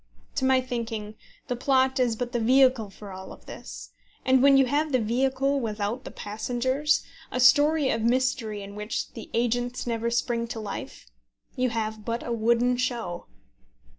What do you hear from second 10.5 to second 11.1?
life,